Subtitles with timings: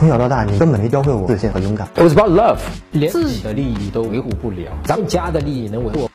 [0.00, 1.86] 从小到大，你根本没教会我自信和勇敢。
[1.94, 2.56] It was about love，
[2.90, 6.08] 连自己的利益都维护不了，咱们家的利益能维护？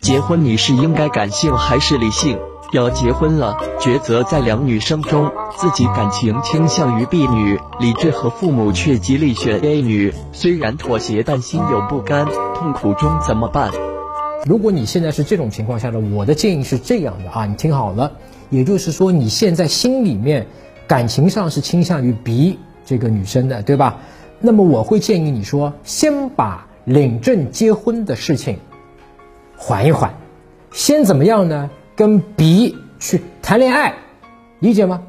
[0.00, 2.38] 结婚你是应该感性还是理性？
[2.70, 10.14] 要结婚了，抉择在两女生中，自己感情倾向于 B 女，理智和父母却极力选 A 女。
[10.30, 13.72] 虽然妥协，但心有不甘，痛苦中怎么办？
[14.46, 18.12] 如果你现在是这种情况下的，我的建议是这样的啊，你听好了，
[18.50, 20.46] 也就是说你现在心里面
[20.92, 24.00] 感情上是倾向于 B 这个女生的，对吧？
[24.40, 28.58] 那么我会建议你说，先把领证结婚的事情
[29.56, 30.12] 缓一缓，
[30.70, 31.70] 先怎么样呢？
[31.96, 33.94] 跟 B 去谈恋爱，
[34.58, 35.04] 理解吗？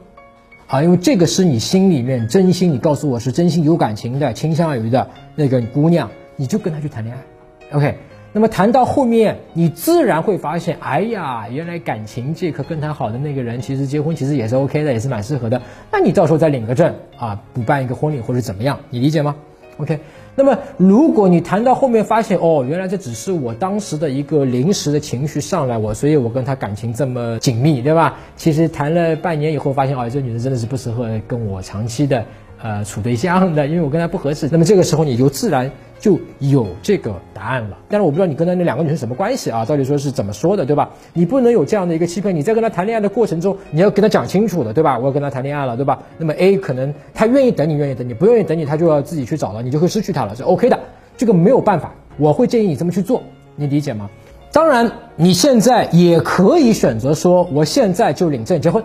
[0.67, 7.75] 啊，因为这个是你心里面真心，你告诉我是真心有感情的，倾向于的那个姑娘，你就跟她去谈恋爱。
[7.77, 7.97] OK，
[8.36, 15.62] 那么谈到后面，你自然会发现，哎呀，原来感情这颗跟他好的那个人，其实结婚其实也是 OK 的，也是蛮适合的。
[15.92, 19.36] 那你到时候再领个证啊，补办一个婚礼或者怎么样，你理解吗
[19.78, 20.00] ？OK。
[20.36, 28.18] 那么，如果你谈到后面发现，哦，原来这只是我当时的一个临时的情绪上来，我所以我跟他感情这么紧密，对吧？
[28.36, 32.25] 其实谈了半年以后，发现，哦，这女人真的是不适合跟我长期的。
[32.64, 35.70] 呃，处对象的，因为我跟他不合适，那么这个时候你就自然
[36.04, 37.78] 就有这个答案了。
[37.88, 39.64] 但是我不知道你跟他那两个女生什么关系啊？
[39.64, 40.90] 到底说是怎么说的，对吧？
[41.14, 42.36] 你不能有这样的一个欺骗。
[42.36, 45.00] 你在跟他谈恋爱的过程中，你要跟他讲清楚的，对吧？
[45.00, 46.04] 我要跟他谈恋爱了，对吧？
[46.18, 50.78] 那么 A 可能他愿意等你，愿意等你，不愿意等你，他就要自己去找了，你就会失去他了，是 OK 的。
[51.16, 53.24] 这个没有办法，我会建议你这么去做，
[53.56, 54.09] 你理解吗？
[54.52, 58.84] 当然，你现在也可以选择说，我现在就领证结婚，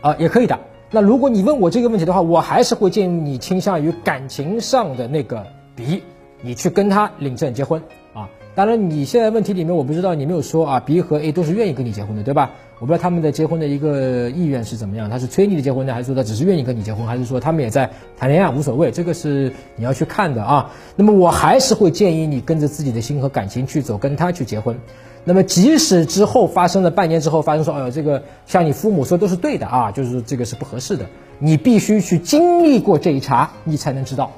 [0.00, 0.58] 啊，也可以的。
[0.90, 6.02] 那如果你问我这个问题的话，我还是会建议你倾向于感情上的那个 B，
[6.44, 8.28] 你去跟他领证结婚啊。
[8.54, 12.50] 当然，你现在问题里面我不知道你没有说啊，B 和 A 都是愿意跟你结婚的，对吧？
[12.78, 18.90] 我不知道他们的结婚的一个意愿是怎么样，他是催你的结婚呢，还是说他只是愿意跟你结婚，还是说他们也在谈恋爱无所谓？
[18.92, 20.70] 这个是你要去看的啊。
[20.94, 24.78] 那么我还是会建议你跟着自己的心和感情去走，跟他去结婚。
[25.24, 31.06] 那么，即使之后发生了半年之后发生说，哎呦，这个像你父母说都是对的啊，就是这个是不合适的，
[31.38, 34.30] 你必须去经历过这一茬，你才能知道，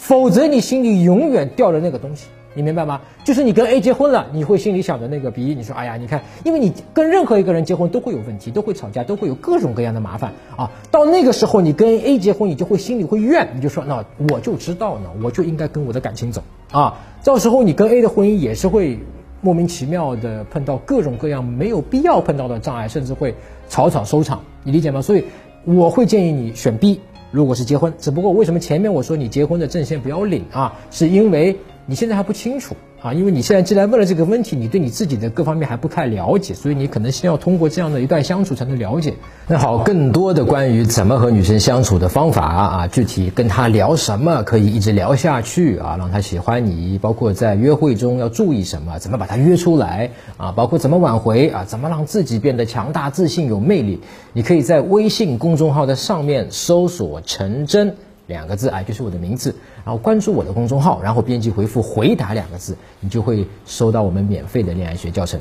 [0.00, 3.02] 否则你心里永远吊着那个东西，你明白吗？
[3.22, 14.02] 就是你跟 A 结婚了，你会心里想着那个 B，你说，哎呀，你看，因为你跟任何一个人结婚都会有问题，都会吵架，都会有各种各样的麻烦啊，到那个时候你跟 A 结婚，你就会心里会怨，你就说，那
[14.32, 18.98] 我就知道呢，我就应该跟我的感情走啊，到时候你跟 A 的婚姻也是会。
[19.42, 23.34] 莫名其妙的碰到各种各样没有必要碰到的障碍，甚至会
[23.68, 25.00] 草草收场，你理解吗？
[25.00, 25.24] 所以
[25.64, 27.92] 我会建议你选 B，如果是结婚。
[27.98, 30.72] 只不过为什么前面我说你结婚的证先不要领啊？
[30.90, 32.76] 是因为你现在还不清楚。
[33.02, 39.14] 啊，因为你现在既然问了这个问题，你对你自己的各方面还不太了解，所以你可能先要通过这样的一段相处才能了解。
[39.46, 54.02] 那好，更多的关于怎么和女生相处的方法啊，具体跟她聊什么可以一直聊下去啊，让她喜欢你，包括在约会中要注意什么，怎么把她约出来啊，包括怎么挽回啊，怎么让自己变得强大、自信、有魅力，
[54.34, 57.96] 你可以在微信公众号的上面搜索“陈真”。
[58.30, 65.40] 两个字啊，就是我的名字，然后关注我的公众号，然后编辑回复“回答”两个字，你就会收到我们免费的恋爱学教程。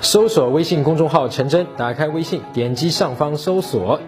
[0.00, 4.00] 搜索微信公众号“陈真”，打开微信，点击上方搜索，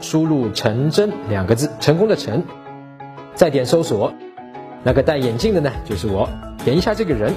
[0.00, 2.44] 输入“陈真”两个字，成功的陈，
[3.34, 4.14] 再点搜索，
[4.84, 6.28] 那个戴眼镜的呢，就是我，
[6.64, 7.34] 点一下这个人，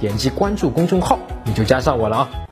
[0.00, 2.47] 点击关注公众号，你就加上我了啊。